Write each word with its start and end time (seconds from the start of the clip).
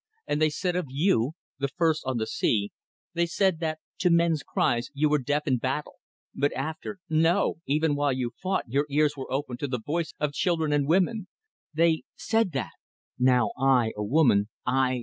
And 0.25 0.41
they 0.41 0.49
said 0.49 0.75
of 0.75 0.87
you 0.89 1.33
the 1.59 1.67
first 1.67 2.01
on 2.07 2.17
the 2.17 2.25
sea 2.25 2.71
they 3.13 3.27
said 3.27 3.59
that 3.59 3.77
to 3.99 4.09
men's 4.09 4.41
cries 4.41 4.89
you 4.95 5.07
were 5.09 5.19
deaf 5.19 5.45
in 5.45 5.57
battle, 5.57 5.99
but 6.33 6.51
after... 6.53 6.97
No! 7.07 7.57
even 7.67 7.93
while 7.95 8.11
you 8.11 8.31
fought, 8.41 8.67
your 8.67 8.87
ears 8.89 9.15
were 9.15 9.31
open 9.31 9.57
to 9.57 9.67
the 9.67 9.79
voice 9.79 10.15
of 10.19 10.33
children 10.33 10.73
and 10.73 10.87
women. 10.87 11.27
They 11.71 12.01
said... 12.15 12.51
that. 12.53 12.71
Now 13.19 13.51
I, 13.59 13.91
a 13.95 14.03
woman, 14.03 14.49
I 14.65 14.99